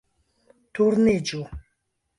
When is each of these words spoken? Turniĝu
Turniĝu 0.79 1.45